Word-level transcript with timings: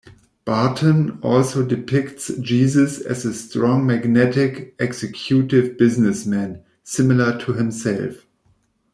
Barton 0.45 1.19
also 1.21 1.61
depicts 1.63 2.29
Jesus 2.39 3.01
as 3.01 3.23
a 3.23 3.35
"strong 3.35 3.85
magnetic" 3.85 4.73
executive 4.79 5.77
businessman, 5.77 6.63
similar 6.81 7.37
to 7.41 7.53
himself. 7.53 8.25